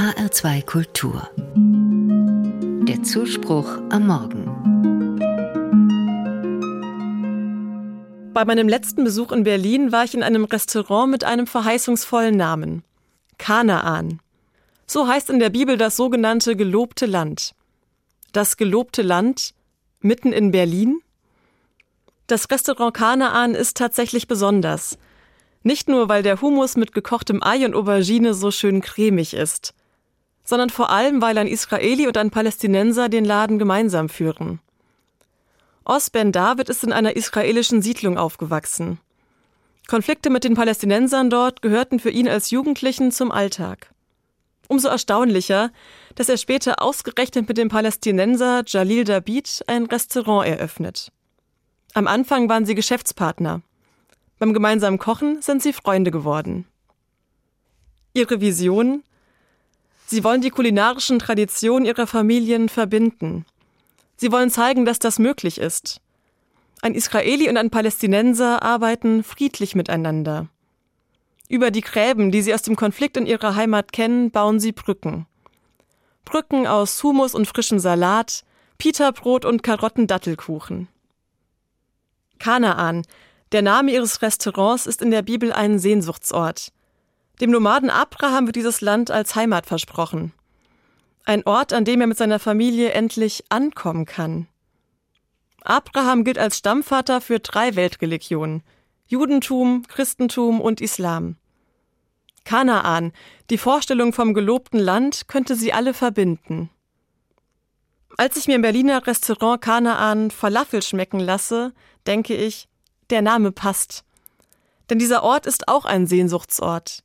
HR2 0.00 0.64
Kultur. 0.64 1.28
Der 2.88 3.02
Zuspruch 3.02 3.68
am 3.90 4.06
Morgen. 4.06 4.46
Bei 8.32 8.46
meinem 8.46 8.66
letzten 8.66 9.04
Besuch 9.04 9.30
in 9.30 9.44
Berlin 9.44 9.92
war 9.92 10.04
ich 10.04 10.14
in 10.14 10.22
einem 10.22 10.46
Restaurant 10.46 11.10
mit 11.10 11.24
einem 11.24 11.46
verheißungsvollen 11.46 12.34
Namen. 12.34 12.82
Kanaan. 13.36 14.20
So 14.86 15.06
heißt 15.06 15.28
in 15.28 15.38
der 15.38 15.50
Bibel 15.50 15.76
das 15.76 15.98
sogenannte 15.98 16.56
gelobte 16.56 17.04
Land. 17.04 17.54
Das 18.32 18.56
gelobte 18.56 19.02
Land 19.02 19.52
mitten 20.00 20.32
in 20.32 20.50
Berlin? 20.50 21.02
Das 22.26 22.50
Restaurant 22.50 22.94
Kanaan 22.94 23.54
ist 23.54 23.76
tatsächlich 23.76 24.26
besonders. 24.26 24.96
Nicht 25.62 25.90
nur, 25.90 26.08
weil 26.08 26.22
der 26.22 26.40
Hummus 26.40 26.78
mit 26.78 26.94
gekochtem 26.94 27.42
Ei 27.42 27.66
und 27.66 27.74
Aubergine 27.74 28.32
so 28.32 28.50
schön 28.50 28.80
cremig 28.80 29.34
ist, 29.34 29.74
sondern 30.50 30.68
vor 30.68 30.90
allem, 30.90 31.22
weil 31.22 31.38
ein 31.38 31.46
Israeli 31.46 32.08
und 32.08 32.18
ein 32.18 32.30
Palästinenser 32.30 33.08
den 33.08 33.24
Laden 33.24 33.58
gemeinsam 33.58 34.08
führen. 34.08 34.58
Os 35.84 36.10
Ben 36.10 36.32
David 36.32 36.68
ist 36.68 36.82
in 36.84 36.92
einer 36.92 37.14
israelischen 37.16 37.82
Siedlung 37.82 38.18
aufgewachsen. 38.18 38.98
Konflikte 39.88 40.28
mit 40.28 40.42
den 40.42 40.54
Palästinensern 40.54 41.30
dort 41.30 41.62
gehörten 41.62 42.00
für 42.00 42.10
ihn 42.10 42.28
als 42.28 42.50
Jugendlichen 42.50 43.12
zum 43.12 43.30
Alltag. 43.30 43.92
Umso 44.66 44.88
erstaunlicher, 44.88 45.70
dass 46.16 46.28
er 46.28 46.36
später 46.36 46.82
ausgerechnet 46.82 47.48
mit 47.48 47.56
dem 47.56 47.68
Palästinenser 47.68 48.64
Jalil 48.66 49.04
Dabid 49.04 49.62
ein 49.68 49.86
Restaurant 49.86 50.48
eröffnet. 50.48 51.12
Am 51.94 52.08
Anfang 52.08 52.48
waren 52.48 52.66
sie 52.66 52.74
Geschäftspartner. 52.74 53.62
Beim 54.40 54.52
gemeinsamen 54.52 54.98
Kochen 54.98 55.42
sind 55.42 55.62
sie 55.62 55.72
Freunde 55.72 56.10
geworden. 56.10 56.66
Ihre 58.14 58.40
Vision? 58.40 59.04
Sie 60.10 60.24
wollen 60.24 60.40
die 60.40 60.50
kulinarischen 60.50 61.20
Traditionen 61.20 61.86
ihrer 61.86 62.08
Familien 62.08 62.68
verbinden. 62.68 63.46
Sie 64.16 64.32
wollen 64.32 64.50
zeigen, 64.50 64.84
dass 64.84 64.98
das 64.98 65.20
möglich 65.20 65.58
ist. 65.58 66.00
Ein 66.82 66.96
Israeli 66.96 67.48
und 67.48 67.56
ein 67.56 67.70
Palästinenser 67.70 68.60
arbeiten 68.60 69.22
friedlich 69.22 69.76
miteinander. 69.76 70.48
Über 71.48 71.70
die 71.70 71.80
Gräben, 71.80 72.32
die 72.32 72.42
sie 72.42 72.52
aus 72.52 72.62
dem 72.62 72.74
Konflikt 72.74 73.16
in 73.18 73.24
ihrer 73.24 73.54
Heimat 73.54 73.92
kennen, 73.92 74.32
bauen 74.32 74.58
sie 74.58 74.72
Brücken. 74.72 75.26
Brücken 76.24 76.66
aus 76.66 77.00
Humus 77.04 77.36
und 77.36 77.46
frischem 77.46 77.78
Salat, 77.78 78.42
Pita-Brot 78.78 79.44
und 79.44 79.62
Karottendattelkuchen. 79.62 80.88
Kanaan, 82.40 83.06
der 83.52 83.62
Name 83.62 83.92
ihres 83.92 84.22
Restaurants 84.22 84.86
ist 84.86 85.02
in 85.02 85.12
der 85.12 85.22
Bibel 85.22 85.52
ein 85.52 85.78
Sehnsuchtsort. 85.78 86.72
Dem 87.40 87.50
Nomaden 87.50 87.88
Abraham 87.88 88.46
wird 88.46 88.56
dieses 88.56 88.82
Land 88.82 89.10
als 89.10 89.34
Heimat 89.34 89.64
versprochen. 89.64 90.32
Ein 91.24 91.46
Ort, 91.46 91.72
an 91.72 91.86
dem 91.86 92.02
er 92.02 92.06
mit 92.06 92.18
seiner 92.18 92.38
Familie 92.38 92.90
endlich 92.90 93.44
ankommen 93.48 94.04
kann. 94.04 94.46
Abraham 95.62 96.24
gilt 96.24 96.38
als 96.38 96.58
Stammvater 96.58 97.20
für 97.20 97.38
drei 97.40 97.76
Weltreligionen 97.76 98.62
Judentum, 99.06 99.84
Christentum 99.88 100.60
und 100.60 100.80
Islam. 100.80 101.36
Kanaan, 102.44 103.12
die 103.50 103.58
Vorstellung 103.58 104.12
vom 104.12 104.34
gelobten 104.34 104.78
Land, 104.78 105.26
könnte 105.26 105.56
sie 105.56 105.72
alle 105.72 105.94
verbinden. 105.94 106.70
Als 108.16 108.36
ich 108.36 108.46
mir 108.46 108.56
im 108.56 108.62
Berliner 108.62 109.06
Restaurant 109.06 109.60
Kanaan 109.62 110.30
Falafel 110.30 110.82
schmecken 110.82 111.20
lasse, 111.20 111.72
denke 112.06 112.34
ich, 112.36 112.68
der 113.08 113.22
Name 113.22 113.50
passt. 113.50 114.04
Denn 114.90 114.98
dieser 114.98 115.22
Ort 115.22 115.46
ist 115.46 115.68
auch 115.68 115.86
ein 115.86 116.06
Sehnsuchtsort. 116.06 117.02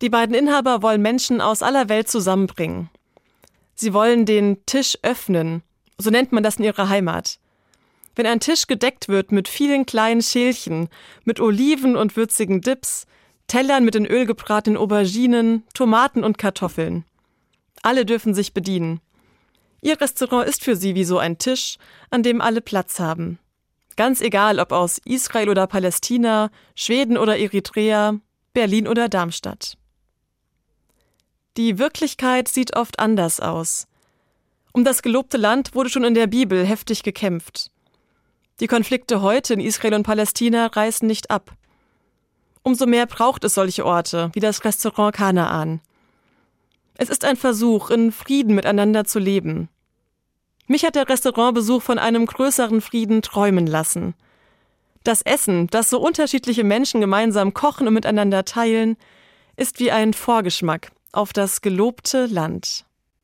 Die 0.00 0.08
beiden 0.08 0.34
Inhaber 0.34 0.82
wollen 0.82 1.02
Menschen 1.02 1.40
aus 1.40 1.62
aller 1.62 1.88
Welt 1.88 2.08
zusammenbringen. 2.08 2.88
Sie 3.74 3.92
wollen 3.92 4.24
den 4.24 4.64
Tisch 4.66 4.98
öffnen, 5.02 5.62
so 5.98 6.10
nennt 6.10 6.32
man 6.32 6.42
das 6.42 6.56
in 6.56 6.64
ihrer 6.64 6.88
Heimat. 6.88 7.38
Wenn 8.14 8.26
ein 8.26 8.40
Tisch 8.40 8.66
gedeckt 8.66 9.08
wird 9.08 9.30
mit 9.30 9.48
vielen 9.48 9.86
kleinen 9.86 10.22
Schälchen, 10.22 10.88
mit 11.24 11.40
Oliven 11.40 11.96
und 11.96 12.16
würzigen 12.16 12.60
Dips, 12.60 13.06
Tellern 13.46 13.84
mit 13.84 13.94
in 13.94 14.06
Öl 14.06 14.26
gebratenen 14.26 14.78
Auberginen, 14.78 15.64
Tomaten 15.74 16.24
und 16.24 16.38
Kartoffeln. 16.38 17.04
Alle 17.82 18.06
dürfen 18.06 18.34
sich 18.34 18.54
bedienen. 18.54 19.00
Ihr 19.80 20.00
Restaurant 20.00 20.46
ist 20.46 20.62
für 20.62 20.76
sie 20.76 20.94
wie 20.94 21.04
so 21.04 21.18
ein 21.18 21.38
Tisch, 21.38 21.76
an 22.10 22.22
dem 22.22 22.40
alle 22.40 22.60
Platz 22.60 23.00
haben. 23.00 23.38
Ganz 23.96 24.20
egal, 24.20 24.60
ob 24.60 24.72
aus 24.72 24.98
Israel 25.04 25.48
oder 25.48 25.66
Palästina, 25.66 26.50
Schweden 26.74 27.18
oder 27.18 27.38
Eritrea, 27.38 28.20
Berlin 28.52 28.86
oder 28.86 29.08
Darmstadt. 29.08 29.76
Die 31.60 31.78
Wirklichkeit 31.78 32.48
sieht 32.48 32.74
oft 32.74 32.98
anders 32.98 33.38
aus. 33.38 33.86
Um 34.72 34.82
das 34.82 35.02
gelobte 35.02 35.36
Land 35.36 35.74
wurde 35.74 35.90
schon 35.90 36.04
in 36.04 36.14
der 36.14 36.26
Bibel 36.26 36.64
heftig 36.64 37.02
gekämpft. 37.02 37.70
Die 38.60 38.66
Konflikte 38.66 39.20
heute 39.20 39.52
in 39.52 39.60
Israel 39.60 39.92
und 39.92 40.02
Palästina 40.04 40.68
reißen 40.68 41.06
nicht 41.06 41.30
ab. 41.30 41.52
Umso 42.62 42.86
mehr 42.86 43.04
braucht 43.04 43.44
es 43.44 43.52
solche 43.52 43.84
Orte 43.84 44.30
wie 44.32 44.40
das 44.40 44.64
Restaurant 44.64 45.14
Kanaan. 45.14 45.82
Es 46.94 47.10
ist 47.10 47.26
ein 47.26 47.36
Versuch, 47.36 47.90
in 47.90 48.10
Frieden 48.10 48.54
miteinander 48.54 49.04
zu 49.04 49.18
leben. 49.18 49.68
Mich 50.66 50.86
hat 50.86 50.94
der 50.94 51.10
Restaurantbesuch 51.10 51.82
von 51.82 51.98
einem 51.98 52.24
größeren 52.24 52.80
Frieden 52.80 53.20
träumen 53.20 53.66
lassen. 53.66 54.14
Das 55.04 55.20
Essen, 55.20 55.66
das 55.66 55.90
so 55.90 56.00
unterschiedliche 56.00 56.64
Menschen 56.64 57.02
gemeinsam 57.02 57.52
kochen 57.52 57.86
und 57.86 57.92
miteinander 57.92 58.46
teilen, 58.46 58.96
ist 59.56 59.78
wie 59.78 59.90
ein 59.90 60.14
Vorgeschmack 60.14 60.90
auf 61.12 61.32
das 61.32 61.60
gelobte 61.60 62.26
Land. 62.26 62.84